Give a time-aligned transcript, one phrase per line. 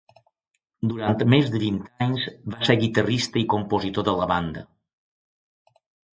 [0.91, 4.67] Durant més de vint anys va ser guitarrista i compositor de la banda.